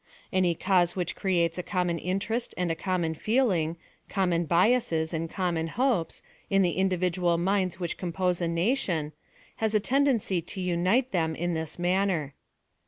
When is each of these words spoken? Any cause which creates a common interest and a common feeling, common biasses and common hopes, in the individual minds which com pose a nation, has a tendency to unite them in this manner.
Any 0.33 0.55
cause 0.55 0.95
which 0.95 1.15
creates 1.15 1.59
a 1.59 1.61
common 1.61 1.99
interest 1.99 2.55
and 2.57 2.71
a 2.71 2.75
common 2.75 3.13
feeling, 3.13 3.77
common 4.09 4.47
biasses 4.47 5.13
and 5.13 5.29
common 5.29 5.67
hopes, 5.67 6.23
in 6.49 6.63
the 6.63 6.71
individual 6.71 7.37
minds 7.37 7.79
which 7.79 7.99
com 7.99 8.11
pose 8.11 8.41
a 8.41 8.47
nation, 8.47 9.11
has 9.57 9.75
a 9.75 9.79
tendency 9.79 10.41
to 10.41 10.59
unite 10.59 11.11
them 11.11 11.35
in 11.35 11.53
this 11.53 11.77
manner. 11.77 12.33